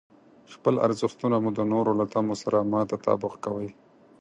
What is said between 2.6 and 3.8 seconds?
مه تطابق کوئ.